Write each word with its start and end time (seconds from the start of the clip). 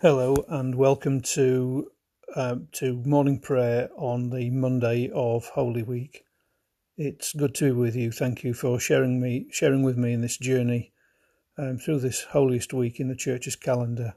Hello 0.00 0.44
and 0.48 0.74
welcome 0.74 1.20
to 1.20 1.90
uh, 2.34 2.56
to 2.72 2.94
morning 3.06 3.38
prayer 3.38 3.88
on 3.96 4.28
the 4.28 4.50
Monday 4.50 5.08
of 5.14 5.46
Holy 5.46 5.84
Week. 5.84 6.24
It's 6.98 7.32
good 7.32 7.54
to 7.54 7.66
be 7.66 7.80
with 7.80 7.94
you. 7.94 8.10
Thank 8.10 8.42
you 8.42 8.54
for 8.54 8.80
sharing 8.80 9.20
me 9.20 9.46
sharing 9.50 9.84
with 9.84 9.96
me 9.96 10.12
in 10.12 10.20
this 10.20 10.36
journey 10.36 10.92
um, 11.56 11.78
through 11.78 12.00
this 12.00 12.24
holiest 12.24 12.74
week 12.74 12.98
in 12.98 13.06
the 13.06 13.14
church's 13.14 13.54
calendar. 13.54 14.14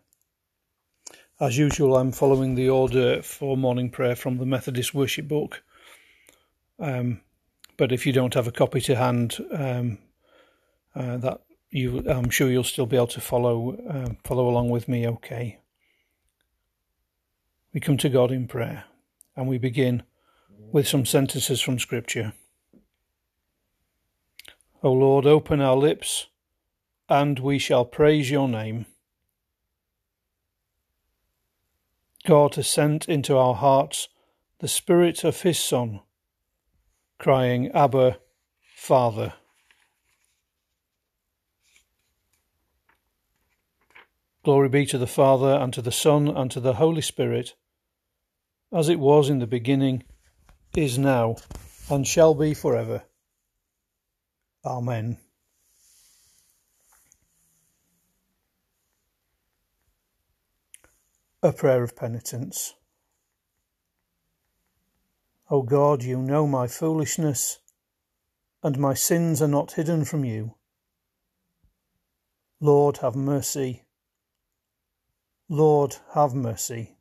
As 1.40 1.58
usual, 1.58 1.96
I'm 1.96 2.12
following 2.12 2.56
the 2.56 2.70
order 2.70 3.22
for 3.22 3.56
morning 3.56 3.92
prayer 3.92 4.16
from 4.16 4.40
the 4.40 4.48
Methodist 4.48 4.96
Worship 4.96 5.28
Book. 5.28 5.64
Um, 6.80 7.22
but 7.78 7.92
if 7.92 8.06
you 8.06 8.12
don't 8.12 8.34
have 8.34 8.48
a 8.48 8.52
copy 8.52 8.82
to 8.82 8.96
hand, 8.96 9.38
um, 9.52 10.00
uh, 10.96 11.18
that 11.18 11.42
you, 11.70 12.04
I'm 12.10 12.32
sure 12.32 12.50
you'll 12.50 12.64
still 12.64 12.88
be 12.88 12.98
able 12.98 13.08
to 13.08 13.22
follow 13.22 13.78
uh, 13.88 14.14
follow 14.24 14.50
along 14.50 14.72
with 14.72 14.90
me. 14.90 15.08
Okay 15.08 15.60
we 17.78 17.82
come 17.82 17.96
to 17.96 18.10
God 18.10 18.32
in 18.32 18.48
prayer 18.48 18.86
and 19.36 19.48
we 19.48 19.60
begin 19.60 20.02
with 20.72 20.88
some 20.88 21.06
sentences 21.06 21.62
from 21.62 21.78
Scripture. 21.78 22.34
O 24.82 24.92
Lord, 24.92 25.28
open 25.28 25.62
our 25.62 25.76
lips 25.76 26.26
and 27.08 27.38
we 27.38 27.60
shall 27.60 27.86
praise 27.86 28.32
your 28.32 28.48
name. 28.50 28.88
God 32.26 32.56
has 32.56 32.68
sent 32.68 33.08
into 33.08 33.38
our 33.38 33.54
hearts 33.54 34.08
the 34.58 34.68
Spirit 34.68 35.24
of 35.24 35.42
His 35.42 35.60
Son, 35.60 36.00
crying, 37.20 37.70
Abba, 37.74 38.18
Father. 38.74 39.34
Glory 44.44 44.68
be 44.68 44.88
to 44.88 44.98
the 44.98 45.06
Father, 45.06 45.54
and 45.54 45.72
to 45.76 45.84
the 45.84 45.92
Son, 45.92 46.28
and 46.28 46.50
to 46.50 46.60
the 46.60 46.74
Holy 46.74 47.04
Spirit 47.04 47.54
as 48.72 48.90
it 48.90 49.00
was 49.00 49.30
in 49.30 49.40
the 49.40 49.48
beginning, 49.48 50.04
is 50.76 50.98
now, 50.98 51.36
and 51.90 52.06
shall 52.06 52.36
be 52.36 52.54
forever. 52.54 53.04
Amen. 54.66 55.18
A 61.42 61.54
prayer 61.54 61.84
of 61.84 61.96
penitence. 61.96 62.74
O 65.50 65.62
God, 65.62 66.04
you 66.04 66.18
know 66.18 66.46
my 66.46 66.68
foolishness, 66.68 67.60
and 68.62 68.78
my 68.78 68.94
sins 68.94 69.42
are 69.42 69.48
not 69.48 69.74
hidden 69.74 70.04
from 70.04 70.26
you. 70.26 70.56
Lord, 72.60 72.98
have 72.98 73.16
mercy. 73.16 73.84
Lord, 75.48 75.96
have 76.14 76.34
mercy. 76.34 76.97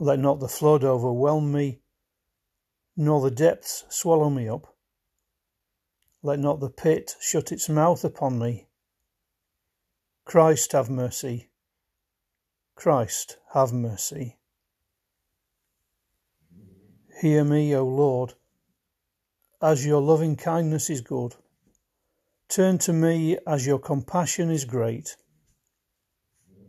Let 0.00 0.20
not 0.20 0.38
the 0.38 0.48
flood 0.48 0.84
overwhelm 0.84 1.50
me, 1.50 1.80
nor 2.96 3.20
the 3.20 3.30
depths 3.30 3.84
swallow 3.88 4.30
me 4.30 4.48
up. 4.48 4.76
Let 6.22 6.38
not 6.38 6.60
the 6.60 6.70
pit 6.70 7.16
shut 7.20 7.50
its 7.50 7.68
mouth 7.68 8.04
upon 8.04 8.38
me. 8.38 8.68
Christ 10.24 10.72
have 10.72 10.88
mercy. 10.88 11.50
Christ 12.76 13.38
have 13.54 13.72
mercy. 13.72 14.36
Hear 17.20 17.42
me, 17.42 17.74
O 17.74 17.84
Lord, 17.84 18.34
as 19.60 19.84
your 19.84 20.00
loving 20.00 20.36
kindness 20.36 20.90
is 20.90 21.00
good. 21.00 21.34
Turn 22.48 22.78
to 22.78 22.92
me 22.92 23.36
as 23.46 23.66
your 23.66 23.80
compassion 23.80 24.50
is 24.50 24.64
great. 24.64 25.16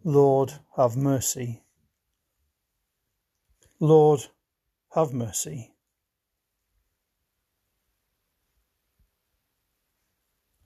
Lord, 0.04 0.54
have 0.76 0.98
mercy. 0.98 1.64
Lord, 3.80 4.28
have 4.94 5.14
mercy. 5.14 5.72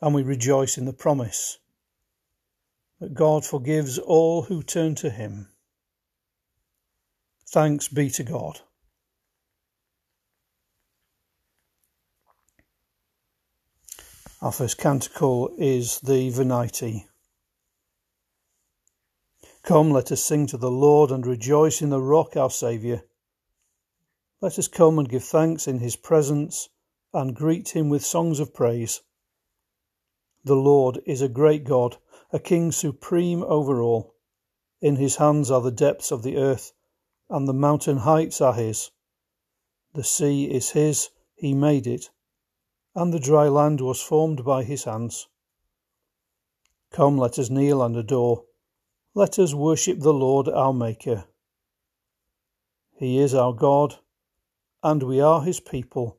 And 0.01 0.15
we 0.15 0.23
rejoice 0.23 0.77
in 0.77 0.85
the 0.85 0.93
promise 0.93 1.59
that 2.99 3.13
God 3.13 3.45
forgives 3.45 3.99
all 3.99 4.43
who 4.43 4.63
turn 4.63 4.95
to 4.95 5.09
Him. 5.09 5.49
Thanks 7.49 7.87
be 7.87 8.09
to 8.11 8.23
God. 8.23 8.61
Our 14.41 14.51
first 14.51 14.77
canticle 14.77 15.55
is 15.57 15.99
the 15.99 16.29
Venite. 16.31 17.05
Come, 19.63 19.91
let 19.91 20.11
us 20.11 20.21
sing 20.21 20.45
to 20.47 20.57
the 20.57 20.69
Lord 20.69 21.09
and 21.09 21.25
rejoice 21.25 21.81
in 21.81 21.89
the 21.89 22.01
rock, 22.01 22.35
our 22.35 22.49
Saviour. 22.49 23.05
Let 24.41 24.59
us 24.59 24.67
come 24.67 24.99
and 24.99 25.07
give 25.07 25.23
thanks 25.23 25.69
in 25.69 25.79
his 25.79 25.95
presence 25.95 26.67
and 27.13 27.33
greet 27.33 27.69
him 27.69 27.87
with 27.87 28.05
songs 28.05 28.41
of 28.41 28.53
praise. 28.53 29.01
The 30.43 30.57
Lord 30.57 30.99
is 31.05 31.21
a 31.21 31.29
great 31.29 31.63
God, 31.63 31.95
a 32.33 32.39
King 32.39 32.73
supreme 32.73 33.41
over 33.43 33.81
all. 33.81 34.15
In 34.81 34.97
his 34.97 35.15
hands 35.15 35.49
are 35.49 35.61
the 35.61 35.71
depths 35.71 36.11
of 36.11 36.23
the 36.23 36.35
earth, 36.35 36.73
and 37.29 37.47
the 37.47 37.53
mountain 37.53 37.99
heights 37.99 38.41
are 38.41 38.55
his. 38.55 38.91
The 39.93 40.03
sea 40.03 40.51
is 40.51 40.71
his, 40.71 41.09
he 41.35 41.53
made 41.53 41.87
it, 41.87 42.09
and 42.95 43.13
the 43.13 43.19
dry 43.19 43.47
land 43.47 43.79
was 43.79 44.01
formed 44.01 44.43
by 44.43 44.65
his 44.65 44.83
hands. 44.83 45.29
Come, 46.91 47.17
let 47.17 47.39
us 47.39 47.49
kneel 47.49 47.81
and 47.81 47.95
adore. 47.95 48.43
Let 49.15 49.37
us 49.37 49.53
worship 49.53 49.99
the 49.99 50.13
Lord 50.13 50.49
our 50.49 50.73
Maker. 50.73 51.25
He 52.97 53.19
is 53.19 53.35
our 53.35 53.53
God, 53.53 53.95
and 54.81 55.03
we 55.03 55.21
are 55.21 55.43
his 55.43 55.59
people, 55.59 56.17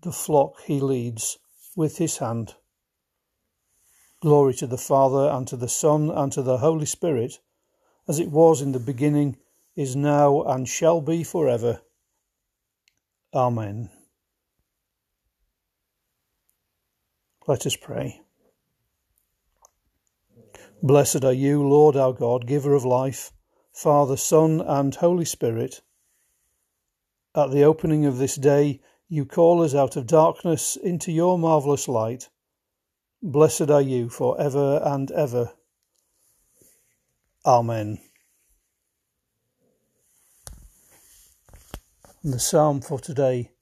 the 0.00 0.12
flock 0.12 0.62
he 0.64 0.80
leads 0.80 1.38
with 1.74 1.98
his 1.98 2.18
hand. 2.18 2.54
Glory 4.20 4.54
to 4.54 4.68
the 4.68 4.78
Father, 4.78 5.28
and 5.28 5.48
to 5.48 5.56
the 5.56 5.68
Son, 5.68 6.08
and 6.08 6.30
to 6.32 6.42
the 6.42 6.58
Holy 6.58 6.86
Spirit, 6.86 7.40
as 8.06 8.20
it 8.20 8.30
was 8.30 8.62
in 8.62 8.70
the 8.70 8.78
beginning, 8.78 9.36
is 9.74 9.96
now, 9.96 10.42
and 10.42 10.68
shall 10.68 11.00
be 11.00 11.24
for 11.24 11.48
ever. 11.48 11.80
Amen. 13.34 13.90
Let 17.48 17.66
us 17.66 17.74
pray. 17.74 18.20
Blessed 20.84 21.24
are 21.24 21.32
you, 21.32 21.66
Lord 21.66 21.96
our 21.96 22.12
God, 22.12 22.46
giver 22.46 22.74
of 22.74 22.84
life, 22.84 23.32
Father, 23.72 24.18
Son, 24.18 24.60
and 24.60 24.94
Holy 24.94 25.24
Spirit. 25.24 25.80
At 27.34 27.52
the 27.52 27.62
opening 27.62 28.04
of 28.04 28.18
this 28.18 28.34
day, 28.34 28.82
you 29.08 29.24
call 29.24 29.62
us 29.62 29.74
out 29.74 29.96
of 29.96 30.06
darkness 30.06 30.76
into 30.76 31.10
your 31.10 31.38
marvellous 31.38 31.88
light. 31.88 32.28
Blessed 33.22 33.70
are 33.70 33.80
you 33.80 34.10
for 34.10 34.38
ever 34.38 34.78
and 34.84 35.10
ever. 35.12 35.54
Amen. 37.46 37.98
And 42.22 42.34
the 42.34 42.38
psalm 42.38 42.82
for 42.82 43.00
today 43.00 43.52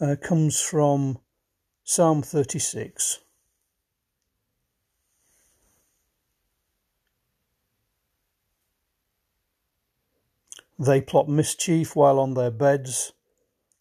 uh, 0.00 0.14
comes 0.22 0.60
from 0.60 1.18
Psalm 1.82 2.22
36. 2.22 3.18
They 10.78 11.00
plot 11.00 11.28
mischief 11.28 11.96
while 11.96 12.20
on 12.20 12.34
their 12.34 12.50
beds. 12.50 13.12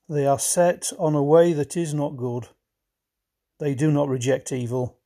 They 0.09 0.25
are 0.25 0.39
set 0.39 0.91
on 0.97 1.13
a 1.13 1.23
way 1.23 1.53
that 1.53 1.77
is 1.77 1.93
not 1.93 2.17
good. 2.17 2.47
They 3.59 3.75
do 3.75 3.91
not 3.91 4.09
reject 4.09 4.51
evil. 4.51 4.97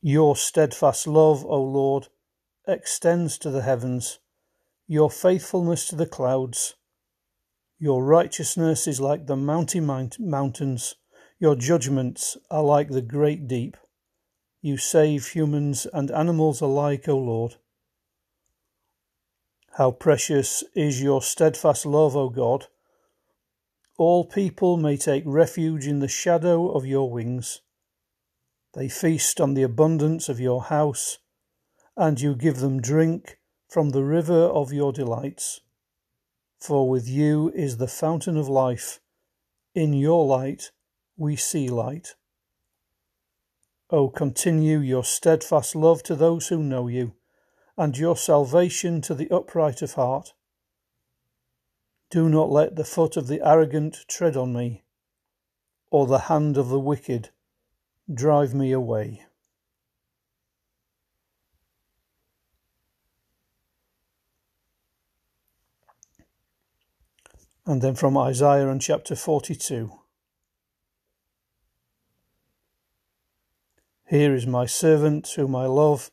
Your 0.00 0.36
steadfast 0.36 1.06
love, 1.06 1.44
O 1.44 1.62
Lord, 1.62 2.08
extends 2.66 3.38
to 3.38 3.50
the 3.50 3.62
heavens, 3.62 4.18
your 4.86 5.10
faithfulness 5.10 5.88
to 5.88 5.96
the 5.96 6.06
clouds. 6.06 6.74
Your 7.78 8.04
righteousness 8.04 8.86
is 8.86 9.00
like 9.00 9.26
the 9.26 9.36
mountain 9.36 9.84
mountains, 10.18 10.94
your 11.38 11.54
judgments 11.54 12.38
are 12.50 12.62
like 12.62 12.88
the 12.88 13.02
great 13.02 13.46
deep. 13.46 13.76
You 14.62 14.78
save 14.78 15.28
humans 15.28 15.86
and 15.92 16.10
animals 16.10 16.60
alike, 16.60 17.08
O 17.08 17.18
Lord. 17.18 17.56
How 19.76 19.90
precious 19.90 20.64
is 20.74 21.02
your 21.02 21.20
steadfast 21.20 21.84
love, 21.84 22.16
O 22.16 22.30
God! 22.30 22.68
All 23.98 24.24
people 24.24 24.78
may 24.78 24.96
take 24.96 25.22
refuge 25.26 25.86
in 25.86 25.98
the 25.98 26.08
shadow 26.08 26.70
of 26.70 26.86
your 26.86 27.10
wings. 27.10 27.60
They 28.72 28.88
feast 28.88 29.38
on 29.38 29.52
the 29.52 29.64
abundance 29.64 30.30
of 30.30 30.40
your 30.40 30.62
house, 30.62 31.18
and 31.94 32.18
you 32.18 32.34
give 32.34 32.60
them 32.60 32.80
drink 32.80 33.38
from 33.68 33.90
the 33.90 34.02
river 34.02 34.44
of 34.44 34.72
your 34.72 34.94
delights. 34.94 35.60
For 36.58 36.88
with 36.88 37.06
you 37.06 37.52
is 37.54 37.76
the 37.76 37.86
fountain 37.86 38.38
of 38.38 38.48
life. 38.48 39.00
In 39.74 39.92
your 39.92 40.24
light 40.24 40.70
we 41.18 41.36
see 41.36 41.68
light. 41.68 42.14
O 43.90 44.08
continue 44.08 44.78
your 44.78 45.04
steadfast 45.04 45.76
love 45.76 46.02
to 46.04 46.14
those 46.14 46.48
who 46.48 46.62
know 46.62 46.88
you, 46.88 47.12
and 47.76 47.96
your 47.98 48.16
salvation 48.16 49.00
to 49.02 49.14
the 49.14 49.30
upright 49.30 49.82
of 49.82 49.94
heart. 49.94 50.32
Do 52.10 52.28
not 52.28 52.50
let 52.50 52.76
the 52.76 52.84
foot 52.84 53.16
of 53.16 53.26
the 53.26 53.46
arrogant 53.46 54.04
tread 54.08 54.36
on 54.36 54.52
me, 54.52 54.84
or 55.90 56.06
the 56.06 56.20
hand 56.20 56.56
of 56.56 56.68
the 56.68 56.78
wicked 56.78 57.30
drive 58.12 58.54
me 58.54 58.72
away. 58.72 59.24
And 67.66 67.82
then 67.82 67.96
from 67.96 68.16
Isaiah 68.16 68.68
and 68.68 68.80
chapter 68.80 69.16
42. 69.16 69.90
Here 74.08 74.32
is 74.32 74.46
my 74.46 74.66
servant 74.66 75.28
whom 75.34 75.56
I 75.56 75.66
love, 75.66 76.12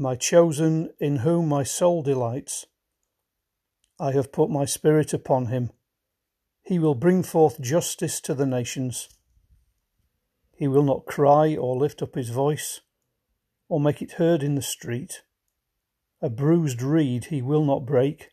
my 0.00 0.14
chosen 0.14 0.90
in 1.00 1.16
whom 1.16 1.48
my 1.48 1.64
soul 1.64 2.02
delights. 2.02 2.66
I 3.98 4.12
have 4.12 4.30
put 4.30 4.48
my 4.48 4.64
spirit 4.64 5.12
upon 5.12 5.46
him. 5.46 5.70
He 6.62 6.78
will 6.78 6.94
bring 6.94 7.24
forth 7.24 7.60
justice 7.60 8.20
to 8.20 8.32
the 8.32 8.46
nations. 8.46 9.08
He 10.56 10.68
will 10.68 10.84
not 10.84 11.06
cry 11.06 11.56
or 11.56 11.76
lift 11.76 12.00
up 12.00 12.14
his 12.14 12.30
voice, 12.30 12.80
or 13.68 13.80
make 13.80 14.00
it 14.00 14.12
heard 14.12 14.44
in 14.44 14.54
the 14.54 14.62
street. 14.62 15.22
A 16.22 16.30
bruised 16.30 16.80
reed 16.80 17.26
he 17.26 17.42
will 17.42 17.64
not 17.64 17.84
break, 17.84 18.28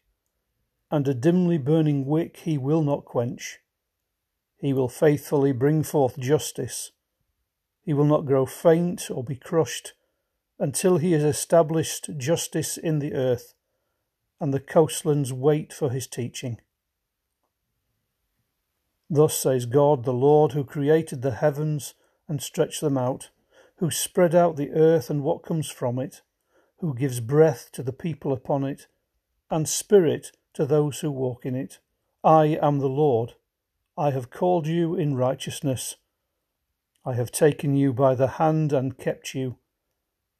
and 0.91 1.07
a 1.07 1.15
dimly 1.15 1.57
burning 1.57 2.05
wick 2.05 2.37
he 2.43 2.59
will 2.59 2.83
not 2.83 3.05
quench. 3.05 3.57
He 4.57 4.71
will 4.71 4.89
faithfully 4.89 5.51
bring 5.51 5.81
forth 5.81 6.19
justice. 6.19 6.91
He 7.81 7.93
will 7.93 8.05
not 8.05 8.27
grow 8.27 8.45
faint 8.45 9.09
or 9.09 9.23
be 9.23 9.35
crushed 9.35 9.93
until 10.57 10.97
he 10.97 11.11
has 11.11 11.23
established 11.23 12.09
justice 12.17 12.77
in 12.77 12.99
the 12.99 13.13
earth, 13.13 13.53
and 14.39 14.53
the 14.53 14.59
coastlands 14.59 15.33
wait 15.33 15.73
for 15.73 15.89
his 15.89 16.07
teaching. 16.07 16.59
Thus 19.09 19.37
says 19.37 19.65
God, 19.65 20.03
the 20.03 20.13
Lord, 20.13 20.53
who 20.53 20.63
created 20.63 21.21
the 21.21 21.31
heavens 21.31 21.93
and 22.27 22.41
stretched 22.41 22.81
them 22.81 22.97
out, 22.97 23.29
who 23.77 23.91
spread 23.91 24.33
out 24.33 24.55
the 24.55 24.71
earth 24.71 25.09
and 25.09 25.23
what 25.23 25.43
comes 25.43 25.69
from 25.69 25.99
it, 25.99 26.21
who 26.79 26.95
gives 26.95 27.19
breath 27.19 27.69
to 27.73 27.83
the 27.83 27.93
people 27.93 28.31
upon 28.31 28.63
it, 28.63 28.87
and 29.51 29.67
spirit 29.67 30.31
to 30.53 30.65
those 30.65 31.01
who 31.01 31.11
walk 31.11 31.45
in 31.45 31.55
it. 31.55 31.79
I 32.23 32.57
am 32.61 32.79
the 32.79 32.89
Lord. 32.89 33.33
I 33.97 34.11
have 34.11 34.29
called 34.29 34.67
you 34.67 34.95
in 34.95 35.15
righteousness. 35.15 35.97
I 37.05 37.13
have 37.13 37.31
taken 37.31 37.75
you 37.75 37.93
by 37.93 38.15
the 38.15 38.27
hand 38.27 38.73
and 38.73 38.97
kept 38.97 39.35
you. 39.35 39.57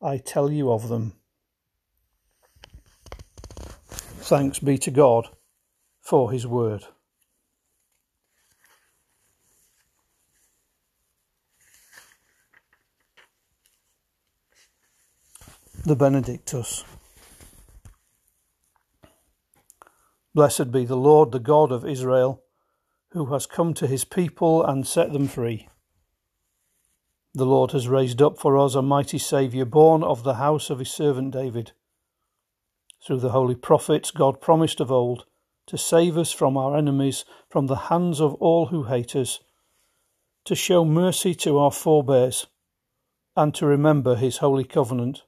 I 0.00 0.18
tell 0.18 0.50
you 0.50 0.70
of 0.70 0.88
them. 0.88 1.14
Thanks 3.88 4.58
be 4.58 4.78
to 4.78 4.90
God 4.90 5.28
for 6.00 6.30
his 6.30 6.46
word. 6.46 6.84
The 15.84 15.96
Benedictus. 15.96 16.84
Blessed 20.34 20.70
be 20.70 20.84
the 20.84 20.96
Lord, 20.96 21.32
the 21.32 21.40
God 21.40 21.72
of 21.72 21.84
Israel, 21.84 22.42
who 23.12 23.32
has 23.32 23.46
come 23.46 23.74
to 23.74 23.86
his 23.86 24.04
people 24.04 24.62
and 24.62 24.86
set 24.86 25.12
them 25.12 25.26
free. 25.26 25.68
The 27.38 27.46
Lord 27.46 27.70
has 27.70 27.86
raised 27.86 28.20
up 28.20 28.36
for 28.36 28.58
us 28.58 28.74
a 28.74 28.82
mighty 28.82 29.16
Saviour, 29.16 29.64
born 29.64 30.02
of 30.02 30.24
the 30.24 30.34
house 30.34 30.70
of 30.70 30.80
his 30.80 30.90
servant 30.90 31.32
David. 31.32 31.70
Through 33.06 33.20
the 33.20 33.28
holy 33.28 33.54
prophets, 33.54 34.10
God 34.10 34.40
promised 34.40 34.80
of 34.80 34.90
old 34.90 35.24
to 35.68 35.78
save 35.78 36.18
us 36.18 36.32
from 36.32 36.56
our 36.56 36.76
enemies, 36.76 37.24
from 37.48 37.68
the 37.68 37.86
hands 37.92 38.20
of 38.20 38.34
all 38.40 38.66
who 38.66 38.82
hate 38.82 39.14
us, 39.14 39.38
to 40.46 40.56
show 40.56 40.84
mercy 40.84 41.32
to 41.36 41.58
our 41.58 41.70
forebears, 41.70 42.48
and 43.36 43.54
to 43.54 43.66
remember 43.66 44.16
his 44.16 44.38
holy 44.38 44.64
covenant. 44.64 45.22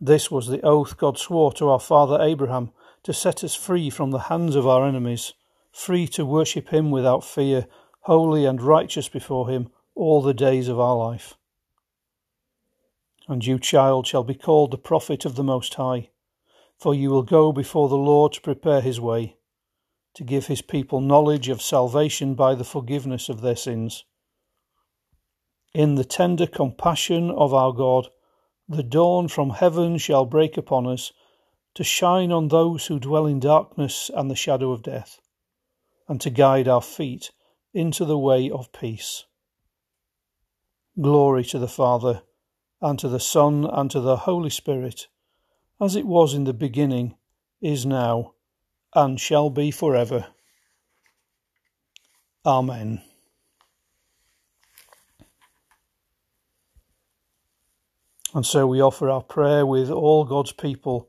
This 0.00 0.28
was 0.28 0.48
the 0.48 0.60
oath 0.62 0.96
God 0.96 1.18
swore 1.18 1.52
to 1.52 1.68
our 1.68 1.78
father 1.78 2.20
Abraham 2.20 2.72
to 3.04 3.12
set 3.12 3.44
us 3.44 3.54
free 3.54 3.90
from 3.90 4.10
the 4.10 4.26
hands 4.26 4.56
of 4.56 4.66
our 4.66 4.84
enemies, 4.84 5.34
free 5.70 6.08
to 6.08 6.26
worship 6.26 6.70
Him 6.70 6.90
without 6.90 7.22
fear, 7.22 7.68
holy 8.00 8.44
and 8.44 8.60
righteous 8.60 9.08
before 9.08 9.48
Him 9.48 9.70
all 9.98 10.22
the 10.22 10.32
days 10.32 10.68
of 10.68 10.78
our 10.78 10.96
life. 10.96 11.34
And 13.26 13.44
you, 13.44 13.58
child, 13.58 14.06
shall 14.06 14.22
be 14.22 14.34
called 14.34 14.70
the 14.70 14.78
prophet 14.78 15.24
of 15.24 15.34
the 15.34 15.42
Most 15.42 15.74
High, 15.74 16.10
for 16.78 16.94
you 16.94 17.10
will 17.10 17.24
go 17.24 17.50
before 17.50 17.88
the 17.88 17.96
Lord 17.96 18.32
to 18.34 18.40
prepare 18.40 18.80
His 18.80 19.00
way, 19.00 19.36
to 20.14 20.22
give 20.22 20.46
His 20.46 20.62
people 20.62 21.00
knowledge 21.00 21.48
of 21.48 21.60
salvation 21.60 22.34
by 22.34 22.54
the 22.54 22.64
forgiveness 22.64 23.28
of 23.28 23.40
their 23.40 23.56
sins. 23.56 24.04
In 25.74 25.96
the 25.96 26.04
tender 26.04 26.46
compassion 26.46 27.30
of 27.32 27.52
our 27.52 27.72
God, 27.72 28.08
the 28.68 28.84
dawn 28.84 29.26
from 29.26 29.50
heaven 29.50 29.98
shall 29.98 30.24
break 30.24 30.56
upon 30.56 30.86
us 30.86 31.12
to 31.74 31.82
shine 31.82 32.30
on 32.30 32.48
those 32.48 32.86
who 32.86 33.00
dwell 33.00 33.26
in 33.26 33.40
darkness 33.40 34.10
and 34.14 34.30
the 34.30 34.36
shadow 34.36 34.70
of 34.70 34.82
death, 34.82 35.20
and 36.06 36.20
to 36.20 36.30
guide 36.30 36.68
our 36.68 36.82
feet 36.82 37.32
into 37.74 38.04
the 38.04 38.18
way 38.18 38.48
of 38.48 38.72
peace. 38.72 39.24
Glory 41.00 41.44
to 41.44 41.58
the 41.58 41.68
Father, 41.68 42.22
and 42.80 42.98
to 42.98 43.08
the 43.08 43.20
Son, 43.20 43.64
and 43.64 43.90
to 43.90 44.00
the 44.00 44.16
Holy 44.16 44.50
Spirit, 44.50 45.06
as 45.80 45.94
it 45.94 46.06
was 46.06 46.34
in 46.34 46.44
the 46.44 46.52
beginning, 46.52 47.14
is 47.60 47.86
now, 47.86 48.34
and 48.94 49.20
shall 49.20 49.48
be 49.48 49.70
for 49.70 49.94
ever. 49.94 50.26
Amen. 52.44 53.02
And 58.34 58.44
so 58.44 58.66
we 58.66 58.80
offer 58.80 59.08
our 59.08 59.22
prayer 59.22 59.64
with 59.64 59.90
all 59.90 60.24
God's 60.24 60.52
people 60.52 61.08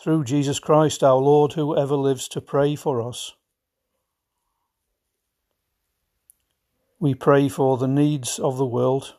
through 0.00 0.24
Jesus 0.24 0.58
Christ 0.58 1.02
our 1.02 1.16
Lord, 1.16 1.52
who 1.52 1.76
ever 1.76 1.96
lives 1.96 2.28
to 2.28 2.40
pray 2.40 2.76
for 2.76 3.06
us. 3.06 3.32
We 7.00 7.14
pray 7.14 7.48
for 7.48 7.76
the 7.78 7.86
needs 7.86 8.38
of 8.38 8.58
the 8.58 8.66
world, 8.66 9.14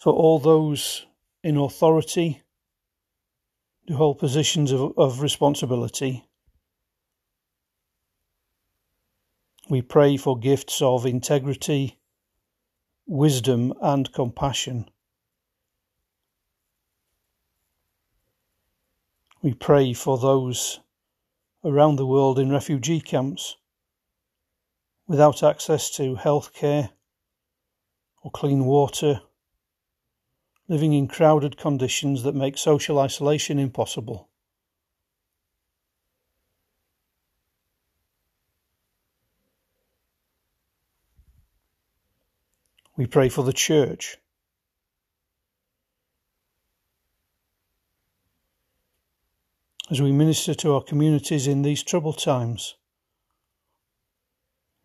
for 0.00 0.14
all 0.14 0.38
those 0.38 1.04
in 1.42 1.58
authority 1.58 2.42
who 3.86 3.96
hold 3.96 4.18
positions 4.18 4.72
of, 4.72 4.96
of 4.96 5.20
responsibility. 5.20 6.24
We 9.68 9.82
pray 9.82 10.16
for 10.16 10.38
gifts 10.38 10.80
of 10.80 11.04
integrity, 11.04 11.98
wisdom, 13.06 13.74
and 13.82 14.10
compassion. 14.10 14.88
We 19.42 19.52
pray 19.52 19.92
for 19.92 20.16
those 20.16 20.80
around 21.62 21.96
the 21.96 22.06
world 22.06 22.38
in 22.38 22.50
refugee 22.50 23.00
camps 23.00 23.56
without 25.06 25.42
access 25.42 25.90
to 25.96 26.14
health 26.14 26.54
care 26.54 26.90
or 28.22 28.30
clean 28.30 28.64
water, 28.64 29.20
living 30.70 30.92
in 30.92 31.08
crowded 31.08 31.56
conditions 31.56 32.22
that 32.22 32.32
make 32.32 32.56
social 32.56 33.00
isolation 33.00 33.58
impossible. 33.58 34.28
We 42.96 43.06
pray 43.06 43.28
for 43.28 43.42
the 43.42 43.52
church 43.52 44.18
as 49.90 50.00
we 50.00 50.12
minister 50.12 50.54
to 50.54 50.74
our 50.74 50.82
communities 50.84 51.48
in 51.48 51.62
these 51.62 51.82
troubled 51.82 52.18
times. 52.18 52.76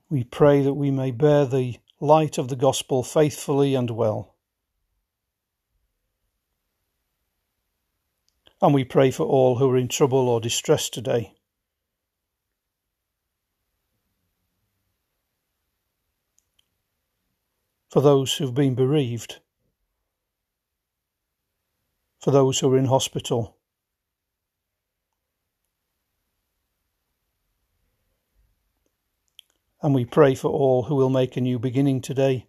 We 0.10 0.24
pray 0.24 0.64
that 0.64 0.74
we 0.74 0.90
may 0.90 1.12
bear 1.12 1.46
the 1.46 1.76
light 2.00 2.40
of 2.40 2.48
the 2.48 2.56
gospel 2.56 3.04
faithfully 3.04 3.76
and 3.76 3.92
well. 3.92 4.35
And 8.62 8.74
we 8.74 8.84
pray 8.84 9.12
for 9.12 9.26
all 9.26 9.58
who 9.58 9.70
are 9.70 9.78
in 9.78 9.88
trouble 9.88 10.30
or 10.30 10.40
distress 10.40 10.90
today. 10.90 11.34
For 17.90 18.02
those 18.02 18.36
who've 18.36 18.54
been 18.54 18.76
bereaved, 18.76 19.40
for 22.20 22.32
those 22.32 22.60
who 22.60 22.74
are 22.74 22.78
in 22.78 22.86
hospital, 22.86 23.56
and 29.82 29.94
we 29.94 30.04
pray 30.04 30.34
for 30.34 30.50
all 30.50 30.84
who 30.84 30.96
will 30.96 31.10
make 31.10 31.38
a 31.38 31.42
new 31.42 31.60
beginning 31.60 32.02
today, 32.02 32.48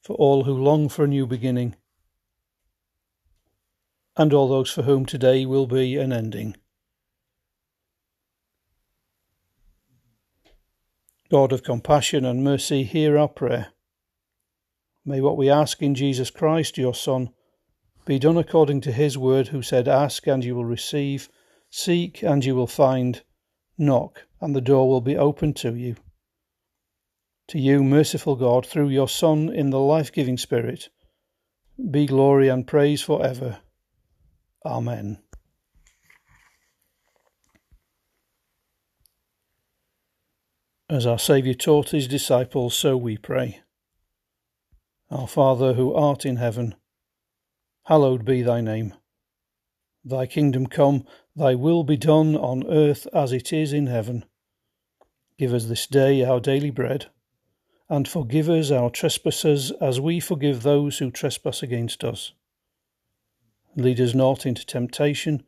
for 0.00 0.14
all 0.14 0.44
who 0.44 0.54
long 0.54 0.88
for 0.88 1.04
a 1.04 1.08
new 1.08 1.26
beginning, 1.26 1.74
and 4.20 4.34
all 4.34 4.50
those 4.50 4.70
for 4.70 4.82
whom 4.82 5.06
today 5.06 5.46
will 5.46 5.66
be 5.66 5.96
an 5.96 6.12
ending. 6.12 6.54
God 11.30 11.52
of 11.52 11.62
compassion 11.62 12.26
and 12.26 12.44
mercy, 12.44 12.82
hear 12.82 13.16
our 13.16 13.28
prayer. 13.28 13.68
May 15.06 15.22
what 15.22 15.38
we 15.38 15.48
ask 15.48 15.80
in 15.80 15.94
Jesus 15.94 16.30
Christ, 16.30 16.76
your 16.76 16.94
Son, 16.94 17.30
be 18.04 18.18
done 18.18 18.36
according 18.36 18.82
to 18.82 18.92
his 18.92 19.16
word, 19.16 19.48
who 19.48 19.62
said, 19.62 19.88
Ask 19.88 20.26
and 20.26 20.44
you 20.44 20.54
will 20.54 20.66
receive, 20.66 21.30
seek 21.70 22.22
and 22.22 22.44
you 22.44 22.54
will 22.54 22.66
find 22.66 23.22
Knock, 23.78 24.26
and 24.38 24.54
the 24.54 24.60
door 24.60 24.86
will 24.86 25.00
be 25.00 25.16
opened 25.16 25.56
to 25.56 25.74
you. 25.74 25.96
To 27.48 27.58
you, 27.58 27.82
merciful 27.82 28.36
God, 28.36 28.66
through 28.66 28.90
your 28.90 29.08
Son 29.08 29.48
in 29.48 29.70
the 29.70 29.80
life 29.80 30.12
giving 30.12 30.36
Spirit, 30.36 30.90
be 31.90 32.04
glory 32.04 32.48
and 32.48 32.66
praise 32.66 33.00
for 33.00 33.24
ever. 33.24 33.60
Amen. 34.64 35.18
As 40.90 41.06
our 41.06 41.18
Saviour 41.18 41.54
taught 41.54 41.90
his 41.90 42.08
disciples, 42.08 42.76
so 42.76 42.96
we 42.96 43.16
pray. 43.16 43.60
Our 45.10 45.28
Father 45.28 45.74
who 45.74 45.94
art 45.94 46.26
in 46.26 46.36
heaven, 46.36 46.74
hallowed 47.84 48.24
be 48.24 48.42
thy 48.42 48.60
name. 48.60 48.94
Thy 50.04 50.26
kingdom 50.26 50.66
come, 50.66 51.04
thy 51.36 51.54
will 51.54 51.84
be 51.84 51.96
done 51.96 52.36
on 52.36 52.66
earth 52.66 53.06
as 53.14 53.32
it 53.32 53.52
is 53.52 53.72
in 53.72 53.86
heaven. 53.86 54.24
Give 55.38 55.54
us 55.54 55.66
this 55.66 55.86
day 55.86 56.24
our 56.24 56.40
daily 56.40 56.70
bread, 56.70 57.06
and 57.88 58.06
forgive 58.06 58.50
us 58.50 58.70
our 58.70 58.90
trespasses 58.90 59.70
as 59.80 60.00
we 60.00 60.20
forgive 60.20 60.62
those 60.62 60.98
who 60.98 61.10
trespass 61.10 61.62
against 61.62 62.04
us. 62.04 62.32
Lead 63.76 64.00
us 64.00 64.14
not 64.14 64.46
into 64.46 64.66
temptation, 64.66 65.42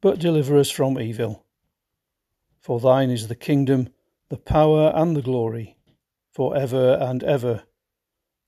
but 0.00 0.18
deliver 0.18 0.58
us 0.58 0.70
from 0.70 1.00
evil. 1.00 1.44
For 2.60 2.80
thine 2.80 3.10
is 3.10 3.28
the 3.28 3.34
kingdom, 3.34 3.88
the 4.28 4.36
power, 4.36 4.92
and 4.94 5.16
the 5.16 5.22
glory, 5.22 5.76
for 6.32 6.56
ever 6.56 6.98
and 7.00 7.22
ever. 7.24 7.64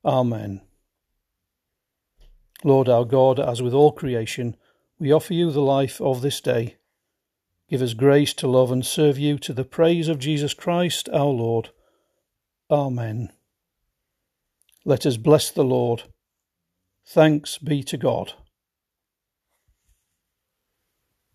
Amen. 0.04 0.60
Lord 2.64 2.88
our 2.88 3.04
God, 3.04 3.38
as 3.38 3.62
with 3.62 3.74
all 3.74 3.92
creation, 3.92 4.56
we 4.98 5.12
offer 5.12 5.34
you 5.34 5.50
the 5.50 5.60
life 5.60 6.00
of 6.00 6.22
this 6.22 6.40
day. 6.40 6.76
Give 7.68 7.82
us 7.82 7.94
grace 7.94 8.32
to 8.34 8.48
love 8.48 8.72
and 8.72 8.84
serve 8.84 9.18
you 9.18 9.38
to 9.40 9.52
the 9.52 9.64
praise 9.64 10.08
of 10.08 10.18
Jesus 10.18 10.54
Christ 10.54 11.08
our 11.10 11.26
Lord. 11.26 11.70
Amen. 12.70 13.30
Let 14.84 15.04
us 15.06 15.16
bless 15.16 15.50
the 15.50 15.64
Lord. 15.64 16.04
Thanks 17.06 17.58
be 17.58 17.82
to 17.84 17.96
God. 17.96 18.32